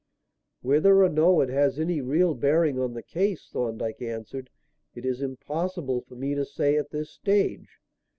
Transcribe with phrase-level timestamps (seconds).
[0.63, 4.49] "Whether or no it has any real bearing on the case," Thorndyke answered,
[4.95, 7.69] "it is impossible for me to say at this stage.